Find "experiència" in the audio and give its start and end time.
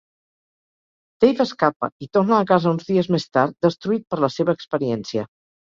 4.61-5.31